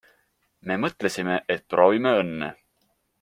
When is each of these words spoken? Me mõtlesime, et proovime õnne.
Me 0.71 0.77
mõtlesime, 0.85 1.35
et 1.57 1.67
proovime 1.75 2.15
õnne. 2.23 2.49